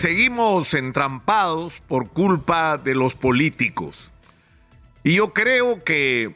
seguimos 0.00 0.72
entrampados 0.72 1.82
por 1.86 2.08
culpa 2.08 2.78
de 2.78 2.94
los 2.94 3.16
políticos. 3.16 4.12
Y 5.04 5.16
yo 5.16 5.34
creo 5.34 5.84
que 5.84 6.34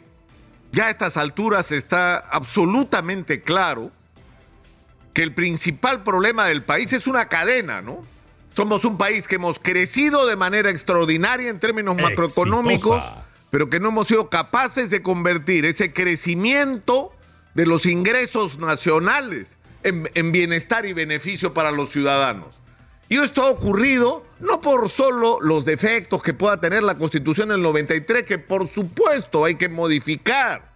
ya 0.71 0.87
a 0.87 0.90
estas 0.90 1.17
alturas 1.17 1.72
está 1.72 2.18
absolutamente 2.18 3.42
claro 3.42 3.90
que 5.14 5.22
el 5.22 5.32
principal 5.32 6.02
problema 6.02 6.46
del 6.46 6.62
país 6.62 6.92
es 6.92 7.06
una 7.06 7.30
cadena, 7.30 7.80
¿no? 7.80 8.04
Somos 8.54 8.84
un 8.84 8.98
país 8.98 9.27
que 9.27 9.36
hemos 9.36 9.58
crecido 9.58 10.26
de 10.26 10.36
manera 10.36 10.68
extraordinaria 10.68 11.48
en 11.48 11.58
términos 11.58 11.96
macroeconómicos, 11.96 13.02
pero 13.50 13.70
que 13.70 13.80
no 13.80 13.88
hemos 13.88 14.08
sido 14.08 14.28
capaces 14.28 14.90
de 14.90 15.02
convertir 15.02 15.64
ese 15.64 15.90
crecimiento 15.90 17.14
de 17.54 17.64
los 17.64 17.86
ingresos 17.86 18.58
nacionales 18.58 19.56
en, 19.84 20.10
en 20.14 20.32
bienestar 20.32 20.84
y 20.84 20.92
beneficio 20.92 21.54
para 21.54 21.70
los 21.70 21.88
ciudadanos. 21.88 22.63
Y 23.09 23.18
esto 23.18 23.43
ha 23.43 23.50
ocurrido 23.50 24.25
no 24.41 24.61
por 24.61 24.89
solo 24.89 25.39
los 25.41 25.64
defectos 25.64 26.22
que 26.22 26.35
pueda 26.35 26.61
tener 26.61 26.82
la 26.82 26.96
Constitución 26.96 27.49
del 27.50 27.62
93, 27.62 28.25
que 28.25 28.39
por 28.39 28.67
supuesto 28.67 29.45
hay 29.45 29.57
que 29.57 29.68
modificar, 29.68 30.72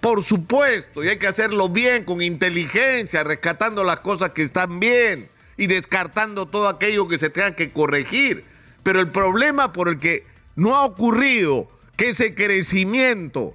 por 0.00 0.24
supuesto, 0.24 1.04
y 1.04 1.08
hay 1.08 1.18
que 1.18 1.28
hacerlo 1.28 1.68
bien, 1.68 2.04
con 2.04 2.20
inteligencia, 2.20 3.22
rescatando 3.22 3.84
las 3.84 4.00
cosas 4.00 4.30
que 4.30 4.42
están 4.42 4.80
bien 4.80 5.30
y 5.56 5.68
descartando 5.68 6.46
todo 6.46 6.68
aquello 6.68 7.06
que 7.06 7.18
se 7.18 7.30
tenga 7.30 7.54
que 7.54 7.72
corregir. 7.72 8.44
Pero 8.82 9.00
el 9.00 9.10
problema 9.10 9.72
por 9.72 9.88
el 9.88 9.98
que 9.98 10.26
no 10.56 10.76
ha 10.76 10.84
ocurrido 10.84 11.68
que 11.96 12.10
ese 12.10 12.34
crecimiento 12.34 13.54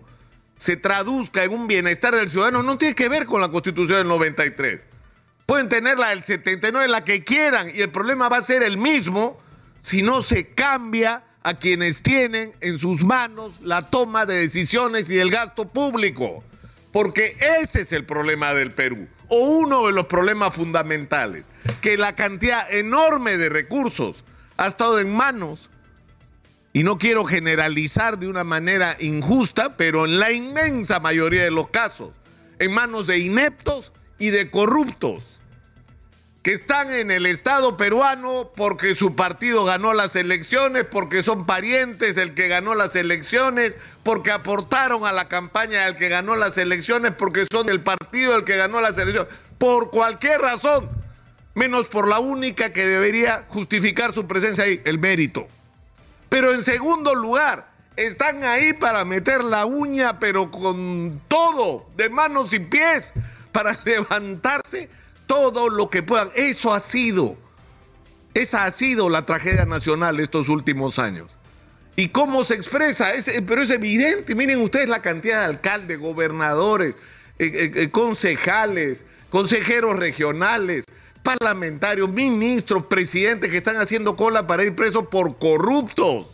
se 0.55 0.77
traduzca 0.77 1.43
en 1.43 1.53
un 1.53 1.67
bienestar 1.67 2.15
del 2.15 2.29
ciudadano 2.29 2.63
no 2.63 2.77
tiene 2.77 2.95
que 2.95 3.09
ver 3.09 3.25
con 3.25 3.41
la 3.41 3.49
Constitución 3.49 3.99
del 3.99 4.07
93. 4.07 4.86
Pueden 5.47 5.69
tener 5.69 5.97
la 5.97 6.09
del 6.09 6.25
79, 6.25 6.89
la 6.89 7.05
que 7.05 7.23
quieran, 7.23 7.71
y 7.73 7.79
el 7.79 7.89
problema 7.89 8.27
va 8.27 8.35
a 8.35 8.43
ser 8.43 8.63
el 8.63 8.77
mismo 8.77 9.39
si 9.79 10.01
no 10.01 10.21
se 10.21 10.49
cambia 10.49 11.23
a 11.41 11.53
quienes 11.53 12.01
tienen 12.01 12.51
en 12.59 12.77
sus 12.77 13.05
manos 13.05 13.61
la 13.61 13.81
toma 13.81 14.25
de 14.25 14.39
decisiones 14.39 15.09
y 15.09 15.19
el 15.19 15.31
gasto 15.31 15.69
público. 15.69 16.43
Porque 16.91 17.37
ese 17.61 17.83
es 17.83 17.93
el 17.93 18.03
problema 18.05 18.53
del 18.53 18.71
Perú, 18.71 19.07
o 19.29 19.37
uno 19.37 19.85
de 19.85 19.93
los 19.93 20.07
problemas 20.07 20.53
fundamentales, 20.53 21.45
que 21.79 21.95
la 21.95 22.13
cantidad 22.13 22.69
enorme 22.73 23.37
de 23.37 23.47
recursos 23.47 24.25
ha 24.57 24.67
estado 24.67 24.99
en 24.99 25.15
manos, 25.15 25.69
y 26.73 26.83
no 26.83 26.97
quiero 26.97 27.23
generalizar 27.23 28.19
de 28.19 28.27
una 28.27 28.43
manera 28.43 28.97
injusta, 28.99 29.77
pero 29.77 30.03
en 30.03 30.19
la 30.19 30.33
inmensa 30.33 30.99
mayoría 30.99 31.45
de 31.45 31.51
los 31.51 31.69
casos, 31.69 32.09
en 32.59 32.73
manos 32.73 33.07
de 33.07 33.19
ineptos 33.19 33.93
y 34.19 34.31
de 34.31 34.51
corruptos 34.51 35.36
que 36.47 36.53
están 36.53 36.93
en 36.93 37.11
el 37.11 37.25
Estado 37.25 37.75
peruano 37.75 38.53
porque 38.55 38.93
su 38.93 39.17
partido 39.17 39.65
ganó 39.65 39.93
las 39.93 40.15
elecciones, 40.15 40.85
porque 40.89 41.21
son 41.21 41.45
parientes 41.45 42.15
del 42.15 42.35
que 42.35 42.47
ganó 42.47 42.73
las 42.73 42.95
elecciones, 42.95 43.75
porque 44.01 44.31
aportaron 44.31 45.05
a 45.05 45.11
la 45.11 45.27
campaña 45.27 45.83
del 45.83 45.97
que 45.97 46.07
ganó 46.07 46.37
las 46.37 46.57
elecciones, 46.57 47.11
porque 47.17 47.47
son 47.51 47.67
del 47.67 47.81
partido 47.81 48.31
del 48.31 48.45
que 48.45 48.55
ganó 48.55 48.79
las 48.79 48.97
elecciones, 48.97 49.29
por 49.57 49.91
cualquier 49.91 50.39
razón, 50.39 50.89
menos 51.53 51.89
por 51.89 52.07
la 52.07 52.19
única 52.19 52.71
que 52.71 52.85
debería 52.85 53.43
justificar 53.49 54.13
su 54.13 54.25
presencia 54.25 54.63
ahí, 54.63 54.81
el 54.85 54.99
mérito. 54.99 55.49
Pero 56.29 56.53
en 56.53 56.63
segundo 56.63 57.13
lugar, 57.13 57.67
están 57.97 58.45
ahí 58.45 58.71
para 58.71 59.03
meter 59.03 59.43
la 59.43 59.65
uña, 59.65 60.17
pero 60.17 60.49
con 60.49 61.21
todo, 61.27 61.89
de 61.97 62.09
manos 62.09 62.53
y 62.53 62.59
pies, 62.59 63.11
para 63.51 63.77
levantarse 63.83 64.89
todo 65.27 65.69
lo 65.69 65.89
que 65.89 66.01
puedan. 66.01 66.29
Eso 66.35 66.73
ha 66.73 66.79
sido, 66.79 67.37
esa 68.33 68.65
ha 68.65 68.71
sido 68.71 69.09
la 69.09 69.25
tragedia 69.25 69.65
nacional 69.65 70.19
estos 70.19 70.49
últimos 70.49 70.97
años. 70.97 71.27
¿Y 71.95 72.09
cómo 72.09 72.43
se 72.43 72.55
expresa? 72.55 73.09
pero 73.47 73.61
es 73.61 73.71
evidente, 73.71 74.35
miren 74.35 74.61
ustedes 74.61 74.87
la 74.87 75.01
cantidad 75.01 75.39
de 75.39 75.45
alcaldes, 75.45 75.99
gobernadores, 75.99 76.95
eh, 77.39 77.51
eh, 77.53 77.71
eh, 77.73 77.89
concejales, 77.89 79.05
consejeros 79.29 79.97
regionales, 79.97 80.85
parlamentarios, 81.23 82.09
ministros, 82.09 82.85
presidentes 82.85 83.49
que 83.49 83.57
están 83.57 83.77
haciendo 83.77 84.15
cola 84.15 84.45
para 84.45 84.63
ir 84.63 84.75
presos 84.75 85.07
por 85.07 85.39
corruptos. 85.39 86.29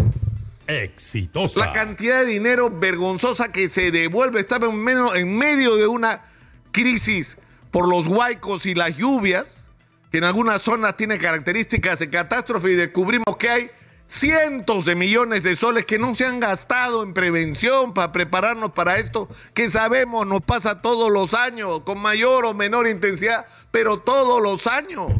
Exitosa. 0.68 1.59
La 1.59 1.72
cantidad 1.72 2.19
de 2.19 2.25
dinero 2.25 2.69
vergonzosa 2.69 3.51
que 3.51 3.69
se 3.69 3.91
devuelve. 3.91 4.41
Estaba 4.41 4.68
en, 4.68 4.85
en 5.16 5.38
medio 5.38 5.75
de 5.78 5.88
una 5.88 6.23
crisis 6.72 7.38
por 7.73 7.89
los 7.89 8.07
huaicos 8.07 8.67
y 8.67 8.75
las 8.75 8.95
lluvias, 8.97 9.67
que 10.11 10.19
en 10.19 10.25
algunas 10.25 10.61
zonas 10.61 10.95
tiene 10.95 11.17
características 11.17 11.97
de 11.97 12.09
catástrofe 12.11 12.72
y 12.72 12.75
descubrimos 12.75 13.35
que 13.39 13.50
hay 13.50 13.72
cientos 14.06 14.85
de 14.85 14.94
millones 14.94 15.41
de 15.41 15.56
soles 15.56 15.83
que 15.83 15.97
no 15.97 16.13
se 16.13 16.28
han 16.28 16.39
gastado 16.39 17.01
en 17.01 17.16
prevención 17.16 17.95
para 17.95 18.12
prepararnos 18.12 18.73
para 18.73 18.97
esto, 18.97 19.28
que 19.56 19.72
sabemos 19.72 20.28
nos 20.28 20.44
pasa 20.44 20.83
todos 20.83 21.12
los 21.12 21.33
años, 21.33 21.81
con 21.83 21.97
mayor 21.97 22.45
o 22.45 22.53
menor 22.53 22.88
intensidad, 22.88 23.47
pero 23.72 23.97
todos 23.97 24.39
los 24.39 24.67
años. 24.67 25.12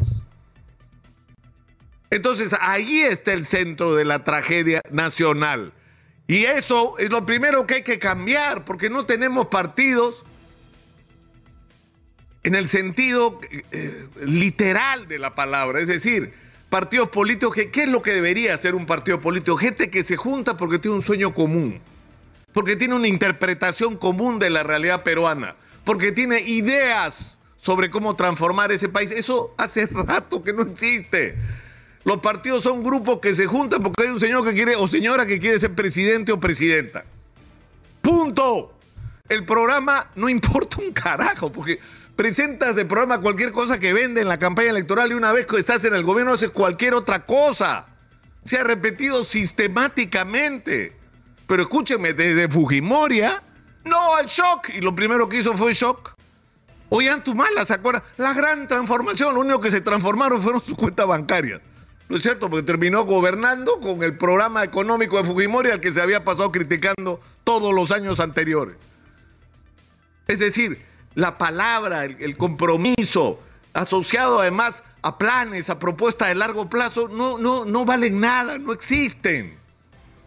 Entonces 2.10 2.54
ahí 2.60 3.00
está 3.00 3.32
el 3.32 3.44
centro 3.44 3.96
de 3.96 4.04
la 4.04 4.22
tragedia 4.22 4.80
nacional. 4.92 5.72
Y 6.28 6.44
eso 6.44 6.98
es 6.98 7.10
lo 7.10 7.26
primero 7.26 7.66
que 7.66 7.74
hay 7.74 7.82
que 7.82 7.98
cambiar, 7.98 8.64
porque 8.64 8.90
no 8.90 9.06
tenemos 9.06 9.46
partidos 9.46 10.24
en 12.44 12.54
el 12.54 12.68
sentido 12.68 13.40
eh, 13.72 14.06
literal 14.22 15.08
de 15.08 15.18
la 15.18 15.34
palabra, 15.34 15.80
es 15.80 15.88
decir, 15.88 16.32
partidos 16.68 17.08
políticos, 17.08 17.54
que, 17.54 17.70
¿qué 17.70 17.84
es 17.84 17.88
lo 17.88 18.02
que 18.02 18.12
debería 18.12 18.56
ser 18.58 18.74
un 18.74 18.86
partido 18.86 19.20
político? 19.20 19.56
Gente 19.56 19.90
que 19.90 20.02
se 20.02 20.16
junta 20.16 20.56
porque 20.56 20.78
tiene 20.78 20.96
un 20.96 21.02
sueño 21.02 21.32
común, 21.32 21.80
porque 22.52 22.76
tiene 22.76 22.94
una 22.94 23.08
interpretación 23.08 23.96
común 23.96 24.38
de 24.38 24.50
la 24.50 24.62
realidad 24.62 25.02
peruana, 25.02 25.56
porque 25.84 26.12
tiene 26.12 26.40
ideas 26.42 27.38
sobre 27.56 27.88
cómo 27.88 28.14
transformar 28.14 28.72
ese 28.72 28.90
país. 28.90 29.10
Eso 29.10 29.54
hace 29.56 29.86
rato 29.90 30.44
que 30.44 30.52
no 30.52 30.62
existe. 30.62 31.36
Los 32.04 32.18
partidos 32.18 32.62
son 32.62 32.82
grupos 32.82 33.20
que 33.20 33.34
se 33.34 33.46
juntan 33.46 33.82
porque 33.82 34.02
hay 34.02 34.10
un 34.10 34.20
señor 34.20 34.44
que 34.44 34.52
quiere 34.52 34.76
o 34.76 34.86
señora 34.86 35.24
que 35.24 35.38
quiere 35.38 35.58
ser 35.58 35.74
presidente 35.74 36.30
o 36.30 36.38
presidenta. 36.38 37.06
Punto. 38.02 38.70
El 39.26 39.46
programa 39.46 40.10
no 40.16 40.28
importa 40.28 40.82
un 40.82 40.92
carajo, 40.92 41.50
porque 41.50 41.80
presentas 42.16 42.76
de 42.76 42.84
programa 42.84 43.20
cualquier 43.20 43.52
cosa 43.52 43.78
que 43.78 43.92
vende 43.92 44.20
en 44.20 44.28
la 44.28 44.38
campaña 44.38 44.70
electoral 44.70 45.10
y 45.10 45.14
una 45.14 45.32
vez 45.32 45.46
que 45.46 45.56
estás 45.56 45.84
en 45.84 45.94
el 45.94 46.04
gobierno 46.04 46.32
haces 46.32 46.50
cualquier 46.50 46.94
otra 46.94 47.26
cosa. 47.26 47.86
Se 48.44 48.58
ha 48.58 48.64
repetido 48.64 49.24
sistemáticamente. 49.24 50.96
Pero 51.46 51.62
escúcheme, 51.62 52.12
desde 52.12 52.48
Fujimoria, 52.48 53.42
no 53.84 54.16
al 54.16 54.26
shock. 54.26 54.70
Y 54.70 54.80
lo 54.80 54.94
primero 54.94 55.28
que 55.28 55.38
hizo 55.38 55.54
fue 55.54 55.74
shock. 55.74 56.14
Oigan, 56.90 57.24
tu 57.24 57.34
mala, 57.34 57.64
¿se 57.66 57.74
acuerdan? 57.74 58.02
La 58.16 58.34
gran 58.34 58.68
transformación, 58.68 59.34
lo 59.34 59.40
único 59.40 59.60
que 59.60 59.70
se 59.70 59.80
transformaron 59.80 60.40
fueron 60.42 60.62
sus 60.62 60.76
cuentas 60.76 61.06
bancarias. 61.06 61.60
¿No 62.08 62.16
es 62.16 62.22
cierto? 62.22 62.50
Porque 62.50 62.64
terminó 62.64 63.04
gobernando 63.04 63.80
con 63.80 64.02
el 64.02 64.16
programa 64.16 64.62
económico 64.62 65.16
de 65.16 65.24
Fujimori 65.24 65.70
al 65.70 65.80
que 65.80 65.90
se 65.90 66.02
había 66.02 66.24
pasado 66.24 66.52
criticando 66.52 67.20
todos 67.44 67.74
los 67.74 67.90
años 67.90 68.20
anteriores. 68.20 68.76
Es 70.28 70.38
decir, 70.38 70.80
la 71.14 71.38
palabra, 71.38 72.04
el, 72.04 72.36
compromiso, 72.36 73.40
asociado 73.72 74.40
además 74.40 74.82
a 75.02 75.18
planes, 75.18 75.70
a 75.70 75.78
propuestas 75.78 76.28
de 76.28 76.34
largo 76.34 76.68
plazo, 76.68 77.08
no, 77.08 77.38
no, 77.38 77.64
no 77.64 77.84
valen 77.84 78.20
nada, 78.20 78.58
no 78.58 78.72
existen. 78.72 79.56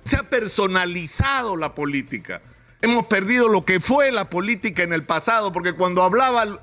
Se 0.03 0.15
ha 0.17 0.23
personalizado 0.23 1.57
la 1.57 1.75
política. 1.75 2.41
Hemos 2.81 3.07
perdido 3.07 3.49
lo 3.49 3.65
que 3.65 3.79
fue 3.79 4.11
la 4.11 4.29
política 4.29 4.83
en 4.83 4.93
el 4.93 5.03
pasado, 5.03 5.51
porque 5.51 5.73
cuando 5.73 6.03
hablaba 6.03 6.61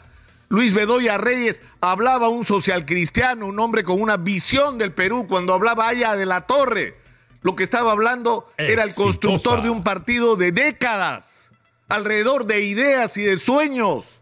Luis 0.48 0.72
Bedoya 0.72 1.18
Reyes, 1.18 1.60
hablaba 1.80 2.28
un 2.28 2.44
social 2.44 2.86
cristiano, 2.86 3.46
un 3.46 3.58
hombre 3.58 3.84
con 3.84 4.00
una 4.00 4.16
visión 4.16 4.78
del 4.78 4.92
Perú, 4.92 5.26
cuando 5.28 5.52
hablaba 5.52 5.88
allá 5.88 6.16
de 6.16 6.24
la 6.24 6.42
Torre, 6.42 6.96
lo 7.42 7.54
que 7.54 7.64
estaba 7.64 7.92
hablando 7.92 8.50
era 8.56 8.84
el 8.84 8.94
constructor 8.94 9.62
de 9.62 9.68
un 9.68 9.84
partido 9.84 10.36
de 10.36 10.52
décadas 10.52 11.43
alrededor 11.88 12.46
de 12.46 12.64
ideas 12.64 13.16
y 13.16 13.22
de 13.22 13.38
sueños. 13.38 14.20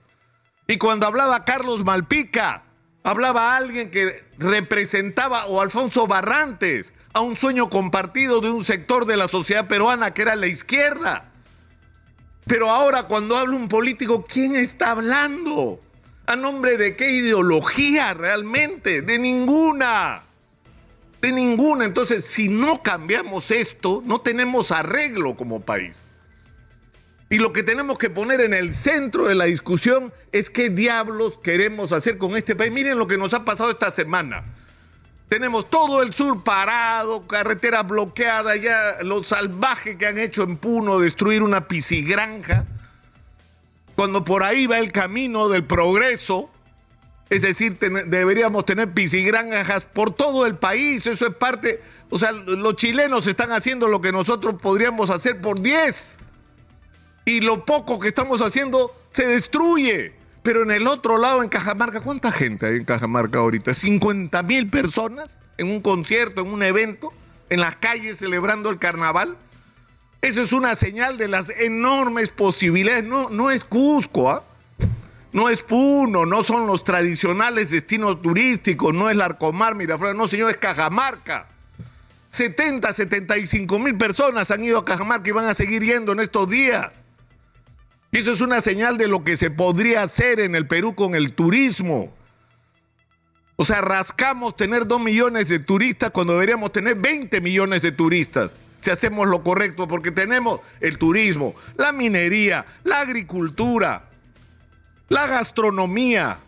Y 0.67 0.79
cuando 0.79 1.07
hablaba 1.07 1.45
Carlos 1.45 1.85
Malpica, 1.85 2.65
hablaba 3.03 3.57
alguien 3.57 3.91
que 3.91 4.25
representaba, 4.39 5.47
o 5.47 5.61
Alfonso 5.61 6.07
Barrantes, 6.07 6.93
a 7.13 7.21
un 7.21 7.37
sueño 7.37 7.69
compartido 7.69 8.41
de 8.41 8.51
un 8.51 8.65
sector 8.65 9.07
de 9.07 9.17
la 9.17 9.29
sociedad 9.29 9.69
peruana 9.69 10.15
que 10.15 10.23
era 10.23 10.37
la 10.37 10.47
izquierda. 10.47 11.31
Pero 12.47 12.71
ahora 12.71 13.05
cuando 13.05 13.37
habla 13.37 13.57
un 13.57 13.69
político, 13.69 14.25
¿quién 14.27 14.57
está 14.57 14.93
hablando? 14.93 15.81
¿A 16.27 16.37
nombre 16.37 16.77
de 16.77 16.97
qué 16.97 17.11
ideología 17.13 18.15
realmente? 18.15 19.03
De 19.03 19.19
ninguna. 19.19 20.23
De 21.21 21.33
ninguna. 21.33 21.85
Entonces, 21.85 22.25
si 22.25 22.49
no 22.49 22.83
cambiamos 22.83 23.51
esto, 23.51 24.03
no 24.05 24.21
tenemos 24.21 24.73
arreglo 24.73 25.37
como 25.37 25.61
país. 25.61 26.01
Y 27.33 27.39
lo 27.39 27.51
que 27.55 27.63
tenemos 27.63 27.97
que 27.97 28.11
poner 28.11 28.43
en 28.43 28.53
el 28.53 28.75
centro 28.75 29.25
de 29.25 29.35
la 29.35 29.47
discusión 29.47 30.13
es 30.33 30.51
qué 30.51 30.69
diablos 30.69 31.41
queremos 31.43 31.93
hacer 31.93 32.19
con 32.19 32.37
este 32.37 32.55
país. 32.55 32.71
Miren 32.71 32.99
lo 32.99 33.07
que 33.07 33.17
nos 33.17 33.33
ha 33.33 33.43
pasado 33.43 33.71
esta 33.71 33.91
semana. 33.91 34.45
tenemos 35.31 35.71
todo 35.71 36.03
el 36.03 36.13
sur 36.13 36.45
parado, 36.45 37.27
carreteras 37.27 37.89
bloqueadas, 37.89 38.61
ya 38.61 38.77
lo 39.03 39.25
salvaje 39.25 39.97
que 39.97 40.09
han 40.09 40.19
hecho 40.19 40.43
en 40.43 40.59
Puno, 40.59 40.99
destruir 40.99 41.43
una 41.43 41.69
piscigranja, 41.69 42.67
cuando 43.97 44.27
por 44.27 44.43
ahí 44.43 44.67
va 44.67 44.79
el 44.79 44.93
camino 44.93 45.49
del 45.49 45.65
progreso, 45.65 46.51
es 47.31 47.41
decir, 47.41 47.79
deberíamos 47.79 48.67
tener 48.67 48.93
piscigranjas 48.93 49.87
por 49.87 50.15
todo 50.15 50.45
el 50.45 50.59
país, 50.59 51.07
eso 51.07 51.27
es 51.27 51.35
parte, 51.35 51.83
o 52.11 52.19
sea, 52.19 52.33
los 52.33 52.77
chilenos 52.77 53.27
están 53.27 53.53
haciendo 53.53 53.89
lo 53.89 54.03
que 54.03 54.13
nosotros 54.13 54.57
podríamos 54.61 55.09
hacer 55.09 55.41
por 55.41 55.63
10, 55.63 56.19
y 57.25 57.41
lo 57.41 57.65
poco 57.65 57.99
que 57.99 58.09
estamos 58.09 58.41
haciendo 58.41 58.95
se 59.11 59.27
destruye. 59.27 60.15
Pero 60.43 60.65
en 60.65 60.73
el 60.73 60.89
otro 60.89 61.19
lado, 61.19 61.43
en 61.43 61.49
Cajamarca, 61.49 62.01
¿cuánta 62.01 62.33
gente 62.33 62.67
hay 62.67 62.77
en 62.77 62.85
Cajamarca 62.85 63.39
ahorita? 63.39 63.71
¿50 63.73 64.45
mil 64.45 64.69
personas 64.69 65.39
en 65.57 65.71
un 65.71 65.81
concierto, 65.81 66.43
en 66.43 66.49
un 66.49 66.63
evento, 66.63 67.13
en 67.49 67.61
las 67.61 67.77
calles 67.77 68.19
celebrando 68.19 68.71
el 68.71 68.79
carnaval? 68.79 69.37
Eso 70.21 70.43
es 70.43 70.53
una 70.53 70.75
señal 70.75 71.17
de 71.17 71.29
las 71.29 71.51
enormes 71.51 72.31
posibilidades. 72.31 73.05
No, 73.05 73.29
no 73.29 73.51
es 73.51 73.63
Cusco, 73.63 74.31
¿ah? 74.31 74.45
no 75.33 75.49
es 75.49 75.63
Puno, 75.63 76.27
no 76.27 76.45
son 76.45 76.67
los 76.67 76.85
tradicionales 76.85 77.71
destinos 77.71 78.21
turísticos, 78.21 78.93
no 78.95 79.11
es 79.11 79.17
Larcomar, 79.17 79.75
Miraflores, 79.75 80.17
no, 80.17 80.29
señor, 80.29 80.51
es 80.51 80.59
Cajamarca. 80.59 81.49
70, 82.29 82.93
75 82.93 83.79
mil 83.79 83.97
personas 83.97 84.51
han 84.51 84.65
ido 84.65 84.79
a 84.79 84.85
Cajamarca 84.85 85.29
y 85.29 85.33
van 85.33 85.47
a 85.47 85.55
seguir 85.55 85.83
yendo 85.83 86.13
en 86.13 86.21
estos 86.21 86.49
días. 86.49 87.03
Eso 88.13 88.31
es 88.31 88.43
una 88.43 88.61
señal 88.61 88.99
de 88.99 89.09
lo 89.09 89.25
que 89.25 89.39
se 89.39 89.51
podría 89.51 90.03
hacer 90.03 90.39
en 90.39 90.55
el 90.55 90.67
Perú 90.67 90.95
con 90.95 91.15
el 91.15 91.33
turismo. 91.33 92.15
O 93.57 93.65
sea, 93.65 93.81
rascamos 93.81 94.55
tener 94.55 94.87
dos 94.87 95.01
millones 95.01 95.49
de 95.49 95.59
turistas 95.59 96.11
cuando 96.11 96.35
deberíamos 96.35 96.73
tener 96.73 96.97
20 96.97 97.41
millones 97.41 97.81
de 97.81 97.91
turistas, 97.91 98.55
si 98.77 98.91
hacemos 98.91 99.29
lo 99.29 99.43
correcto, 99.43 99.89
porque 99.89 100.11
tenemos 100.11 100.61
el 100.81 100.99
turismo, 100.99 101.55
la 101.77 101.93
minería, 101.93 102.67
la 102.85 103.01
agricultura, 103.01 104.11
la 105.09 105.27
gastronomía. 105.27 106.39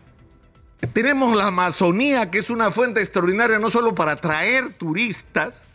Tenemos 0.93 1.35
la 1.35 1.47
Amazonía, 1.47 2.29
que 2.29 2.39
es 2.39 2.51
una 2.51 2.69
fuente 2.69 2.99
extraordinaria 2.99 3.57
no 3.57 3.71
solo 3.71 3.95
para 3.95 4.11
atraer 4.11 4.71
turistas, 4.73 5.65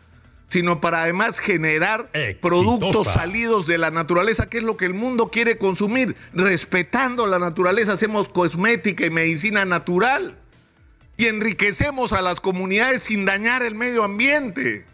sino 0.50 0.80
para 0.80 1.04
además 1.04 1.38
generar 1.38 2.10
productos 2.42 3.06
salidos 3.06 3.68
de 3.68 3.78
la 3.78 3.92
naturaleza, 3.92 4.50
que 4.50 4.58
es 4.58 4.64
lo 4.64 4.76
que 4.76 4.84
el 4.84 4.94
mundo 4.94 5.30
quiere 5.30 5.58
consumir. 5.58 6.16
Respetando 6.34 7.28
la 7.28 7.38
naturaleza, 7.38 7.92
hacemos 7.92 8.28
cosmética 8.28 9.06
y 9.06 9.10
medicina 9.10 9.64
natural 9.64 10.36
y 11.16 11.26
enriquecemos 11.26 12.12
a 12.12 12.20
las 12.20 12.40
comunidades 12.40 13.04
sin 13.04 13.24
dañar 13.24 13.62
el 13.62 13.76
medio 13.76 14.02
ambiente. 14.02 14.84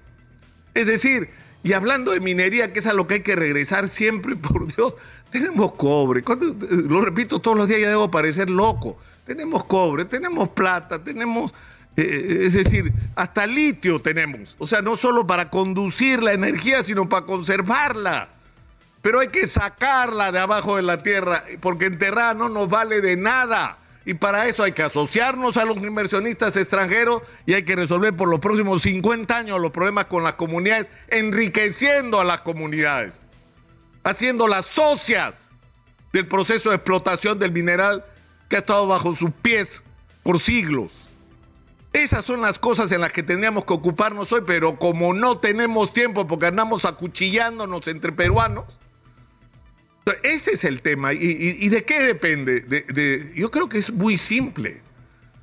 Es 0.75 0.89
decir, 0.89 1.31
y 1.63 1.73
hablando 1.73 2.13
de 2.13 2.21
minería, 2.21 2.75
que 2.75 2.81
es 2.81 2.87
a 2.87 2.93
lo 2.93 3.07
que 3.07 3.15
hay 3.15 3.21
que 3.21 3.35
regresar 3.35 3.89
siempre, 3.89 4.37
por 4.37 4.67
Dios, 4.77 4.93
tenemos 5.31 5.73
cobre. 5.73 6.23
Lo 6.87 7.01
repito 7.01 7.39
todos 7.39 7.57
los 7.57 7.67
días, 7.67 7.81
ya 7.81 7.89
debo 7.89 8.11
parecer 8.11 8.51
loco. 8.51 8.99
Tenemos 9.25 9.65
cobre, 9.65 10.05
tenemos 10.05 10.51
plata, 10.51 11.03
tenemos 11.03 11.55
es 11.97 12.53
decir, 12.53 12.93
hasta 13.15 13.47
litio 13.47 14.01
tenemos. 14.01 14.55
O 14.59 14.67
sea, 14.67 14.83
no 14.83 14.97
solo 14.97 15.27
para 15.27 15.49
conducir 15.49 16.23
la 16.23 16.33
energía, 16.33 16.85
sino 16.85 17.09
para 17.09 17.25
conservarla. 17.25 18.29
Pero 19.01 19.21
hay 19.21 19.29
que 19.29 19.47
sacarla 19.47 20.31
de 20.33 20.39
abajo 20.39 20.77
de 20.77 20.83
la 20.83 21.03
tierra, 21.03 21.43
porque 21.61 21.87
enterrada 21.87 22.35
no 22.35 22.49
nos 22.49 22.69
vale 22.69 23.01
de 23.01 23.17
nada. 23.17 23.79
Y 24.05 24.15
para 24.15 24.47
eso 24.47 24.63
hay 24.63 24.73
que 24.73 24.83
asociarnos 24.83 25.57
a 25.57 25.65
los 25.65 25.79
inversionistas 25.79 26.57
extranjeros 26.57 27.23
y 27.45 27.55
hay 27.55 27.65
que 27.65 27.75
resolver 27.75 28.15
por 28.15 28.29
los 28.29 28.41
próximos 28.41 28.83
50 28.83 29.37
años 29.37 29.61
los 29.61 29.73
problemas 29.73 30.05
con 30.05 30.23
las 30.23 30.35
comunidades, 30.35 30.91
enriqueciendo 31.09 32.21
a 32.21 32.25
las 32.25 32.43
comunidades, 32.43 33.21
haciéndolas 34.05 34.67
socias 34.67 35.51
del 36.13 36.27
proceso 36.27 36.71
de 36.71 36.77
explotación 36.77 37.39
del 37.39 37.53
mineral 37.53 38.05
que 38.49 38.57
ha 38.57 38.59
estado 38.61 38.87
bajo 38.87 39.15
sus 39.15 39.31
pies 39.31 39.83
por 40.23 40.39
siglos. 40.39 41.06
Esas 41.93 42.25
son 42.25 42.43
las 42.43 42.59
cosas 42.59 42.93
en 42.93 43.01
las 43.01 43.13
que 43.13 43.23
tendríamos 43.23 43.65
que 43.65 43.73
ocuparnos 43.73 44.31
hoy, 44.33 44.43
pero 44.47 44.79
como 44.79 45.15
no 45.15 45.39
tenemos 45.39 45.93
tiempo 45.93 46.27
porque 46.27 46.47
andamos 46.47 46.85
acuchillándonos 46.85 47.89
entre 47.89 48.13
peruanos, 48.13 48.79
ese 50.23 50.53
es 50.53 50.65
el 50.65 50.83
tema. 50.83 51.13
¿Y, 51.13 51.69
de 51.69 51.85
qué 51.85 52.01
depende? 52.01 53.33
yo 53.35 53.51
creo 53.51 53.69
que 53.69 53.79
es 53.79 53.93
muy 53.93 54.19
simple. 54.19 54.83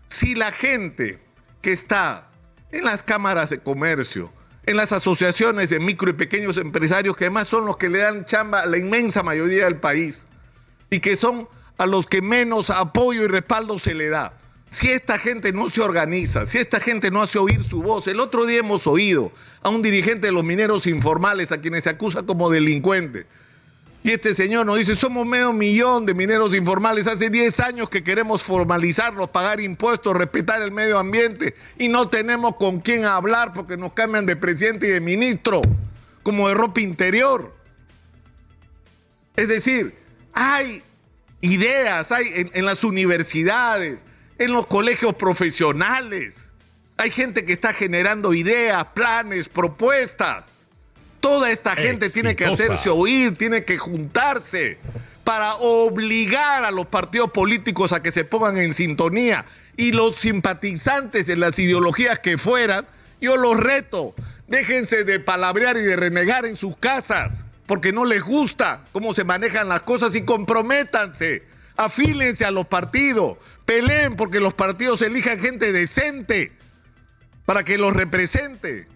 Si 0.07 0.35
la 0.35 0.51
gente 0.51 1.19
que 1.61 1.71
está 1.71 2.29
en 2.71 2.85
las 2.85 3.03
cámaras 3.03 3.49
de 3.49 3.59
comercio, 3.59 4.31
en 4.65 4.77
las 4.77 4.93
asociaciones 4.93 5.69
de 5.69 5.79
micro 5.79 6.09
y 6.09 6.13
pequeños 6.13 6.57
empresarios, 6.57 7.17
que 7.17 7.25
además 7.25 7.47
son 7.47 7.65
los 7.65 7.77
que 7.77 7.89
le 7.89 7.99
dan 7.99 8.25
chamba 8.25 8.61
a 8.61 8.65
la 8.65 8.77
inmensa 8.77 9.23
mayoría 9.23 9.65
del 9.65 9.79
país, 9.79 10.25
y 10.89 10.99
que 10.99 11.15
son 11.15 11.49
a 11.77 11.85
los 11.85 12.05
que 12.07 12.21
menos 12.21 12.69
apoyo 12.69 13.23
y 13.23 13.27
respaldo 13.27 13.79
se 13.79 13.93
le 13.93 14.09
da, 14.09 14.37
si 14.73 14.89
esta 14.89 15.19
gente 15.19 15.53
no 15.53 15.69
se 15.69 15.81
organiza, 15.81 16.47
si 16.47 16.57
esta 16.57 16.79
gente 16.79 17.11
no 17.11 17.21
hace 17.21 17.37
oír 17.37 17.63
su 17.63 17.83
voz, 17.83 18.07
el 18.07 18.19
otro 18.19 18.47
día 18.47 18.57
hemos 18.57 18.87
oído 18.87 19.31
a 19.61 19.69
un 19.69 19.83
dirigente 19.83 20.25
de 20.25 20.33
los 20.33 20.43
mineros 20.43 20.87
informales 20.87 21.51
a 21.51 21.61
quienes 21.61 21.83
se 21.83 21.91
acusa 21.91 22.23
como 22.23 22.49
delincuente. 22.49 23.27
Y 24.01 24.09
este 24.09 24.33
señor 24.33 24.65
nos 24.65 24.79
dice, 24.79 24.95
somos 24.95 25.27
medio 25.27 25.53
millón 25.53 26.07
de 26.07 26.15
mineros 26.15 26.55
informales, 26.55 27.05
hace 27.05 27.29
10 27.29 27.59
años 27.59 27.87
que 27.87 28.03
queremos 28.03 28.41
formalizarlos, 28.41 29.29
pagar 29.29 29.61
impuestos, 29.61 30.17
respetar 30.17 30.59
el 30.63 30.71
medio 30.71 30.97
ambiente 30.97 31.53
y 31.77 31.87
no 31.87 32.09
tenemos 32.09 32.55
con 32.55 32.79
quién 32.79 33.05
hablar 33.05 33.53
porque 33.53 33.77
nos 33.77 33.93
cambian 33.93 34.25
de 34.25 34.35
presidente 34.35 34.87
y 34.87 34.89
de 34.89 35.01
ministro, 35.01 35.61
como 36.23 36.47
de 36.47 36.55
ropa 36.55 36.81
interior. 36.81 37.55
Es 39.35 39.49
decir, 39.49 39.95
hay 40.33 40.81
ideas, 41.41 42.11
hay 42.11 42.49
en 42.53 42.65
las 42.65 42.83
universidades, 42.83 44.03
en 44.37 44.51
los 44.53 44.67
colegios 44.67 45.13
profesionales. 45.15 46.49
Hay 46.97 47.11
gente 47.11 47.45
que 47.45 47.53
está 47.53 47.73
generando 47.73 48.33
ideas, 48.33 48.85
planes, 48.93 49.49
propuestas. 49.49 50.65
Toda 51.19 51.51
esta 51.51 51.75
gente 51.75 52.09
tiene 52.09 52.35
que 52.35 52.45
hacerse 52.45 52.89
oír, 52.89 53.35
tiene 53.35 53.63
que 53.63 53.77
juntarse 53.77 54.77
para 55.23 55.55
obligar 55.55 56.65
a 56.65 56.71
los 56.71 56.87
partidos 56.87 57.31
políticos 57.31 57.93
a 57.93 58.03
que 58.03 58.11
se 58.11 58.25
pongan 58.25 58.57
en 58.57 58.73
sintonía. 58.73 59.45
Y 59.77 59.93
los 59.93 60.15
simpatizantes 60.15 61.25
de 61.25 61.37
las 61.37 61.57
ideologías 61.57 62.19
que 62.19 62.37
fueran, 62.37 62.85
yo 63.21 63.37
los 63.37 63.57
reto, 63.57 64.13
déjense 64.47 65.05
de 65.05 65.19
palabrear 65.19 65.77
y 65.77 65.81
de 65.81 65.95
renegar 65.95 66.45
en 66.45 66.57
sus 66.57 66.75
casas, 66.77 67.45
porque 67.65 67.93
no 67.93 68.05
les 68.05 68.21
gusta 68.21 68.83
cómo 68.91 69.13
se 69.13 69.23
manejan 69.23 69.69
las 69.69 69.81
cosas 69.81 70.13
y 70.15 70.23
comprométanse 70.23 71.43
afílense 71.77 72.45
a 72.45 72.51
los 72.51 72.67
partidos, 72.67 73.37
peleen 73.73 74.15
porque 74.15 74.39
los 74.39 74.53
partidos 74.53 75.01
elijan 75.01 75.39
gente 75.39 75.71
decente 75.71 76.51
para 77.45 77.63
que 77.63 77.79
los 77.79 77.95
represente 77.95 78.87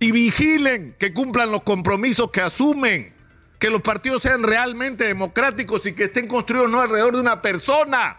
y 0.00 0.10
vigilen 0.10 0.96
que 0.98 1.12
cumplan 1.12 1.52
los 1.52 1.62
compromisos 1.62 2.30
que 2.32 2.40
asumen, 2.40 3.12
que 3.60 3.70
los 3.70 3.82
partidos 3.82 4.22
sean 4.22 4.42
realmente 4.42 5.04
democráticos 5.04 5.86
y 5.86 5.92
que 5.92 6.04
estén 6.04 6.26
construidos 6.26 6.68
no 6.70 6.80
alrededor 6.80 7.14
de 7.14 7.20
una 7.20 7.40
persona. 7.40 8.18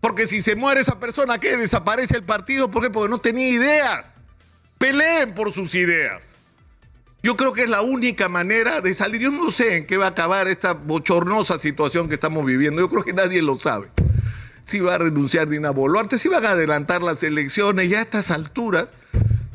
Porque 0.00 0.26
si 0.26 0.42
se 0.42 0.54
muere 0.54 0.82
esa 0.82 1.00
persona, 1.00 1.38
¿qué? 1.38 1.56
Desaparece 1.56 2.16
el 2.16 2.22
partido. 2.22 2.70
¿Por 2.70 2.82
qué? 2.82 2.90
Porque 2.90 3.10
no 3.10 3.18
tenía 3.18 3.48
ideas. 3.48 4.14
Peleen 4.76 5.34
por 5.34 5.52
sus 5.52 5.74
ideas. 5.74 6.34
Yo 7.20 7.36
creo 7.36 7.52
que 7.52 7.62
es 7.62 7.70
la 7.70 7.80
única 7.80 8.28
manera 8.28 8.80
de 8.80 8.94
salir. 8.94 9.22
Yo 9.22 9.32
no 9.32 9.50
sé 9.50 9.78
en 9.78 9.86
qué 9.86 9.96
va 9.96 10.04
a 10.04 10.10
acabar 10.10 10.46
esta 10.46 10.74
bochornosa 10.74 11.58
situación 11.58 12.08
que 12.08 12.14
estamos 12.14 12.44
viviendo. 12.44 12.80
Yo 12.80 12.88
creo 12.88 13.02
que 13.02 13.12
nadie 13.12 13.42
lo 13.42 13.56
sabe. 13.56 13.88
Si 14.68 14.80
va 14.80 14.96
a 14.96 14.98
renunciar 14.98 15.48
Dina 15.48 15.70
Boluarte, 15.70 16.18
si 16.18 16.28
van 16.28 16.44
a 16.44 16.50
adelantar 16.50 17.00
las 17.00 17.22
elecciones, 17.22 17.88
ya 17.88 18.00
a 18.00 18.02
estas 18.02 18.30
alturas, 18.30 18.92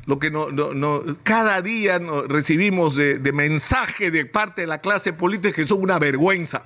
lo 0.07 0.17
que 0.17 0.31
no, 0.31 0.49
no, 0.49 1.03
cada 1.21 1.61
día 1.61 2.01
recibimos 2.27 2.95
de, 2.95 3.19
de 3.19 3.31
mensaje 3.31 4.09
de 4.09 4.25
parte 4.25 4.61
de 4.61 4.67
la 4.67 4.79
clase 4.79 5.13
política 5.13 5.53
que 5.53 5.65
son 5.65 5.83
una 5.83 5.99
vergüenza. 5.99 6.65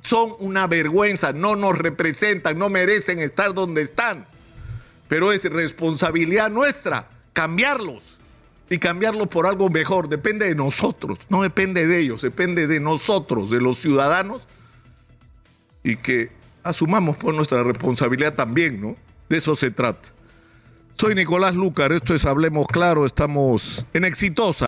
Son 0.00 0.36
una 0.38 0.66
vergüenza, 0.66 1.34
no 1.34 1.54
nos 1.54 1.76
representan, 1.76 2.58
no 2.58 2.70
merecen 2.70 3.18
estar 3.18 3.52
donde 3.52 3.82
están. 3.82 4.26
Pero 5.06 5.30
es 5.30 5.44
responsabilidad 5.44 6.48
nuestra 6.48 7.10
cambiarlos 7.34 8.16
y 8.70 8.78
cambiarlo 8.78 9.26
por 9.26 9.46
algo 9.46 9.68
mejor. 9.68 10.08
Depende 10.08 10.48
de 10.48 10.54
nosotros, 10.54 11.18
no 11.28 11.42
depende 11.42 11.86
de 11.86 11.98
ellos, 11.98 12.22
depende 12.22 12.68
de 12.68 12.80
nosotros, 12.80 13.50
de 13.50 13.60
los 13.60 13.76
ciudadanos, 13.76 14.46
y 15.84 15.96
que 15.96 16.30
asumamos 16.66 17.16
por 17.16 17.34
nuestra 17.34 17.62
responsabilidad 17.62 18.34
también, 18.34 18.80
¿no? 18.80 18.96
De 19.28 19.38
eso 19.38 19.54
se 19.54 19.70
trata. 19.70 20.08
Soy 20.98 21.14
Nicolás 21.14 21.54
Lucar, 21.54 21.92
esto 21.92 22.14
es 22.14 22.24
Hablemos 22.24 22.66
Claro, 22.68 23.04
estamos 23.04 23.84
en 23.92 24.04
Exitosa. 24.04 24.64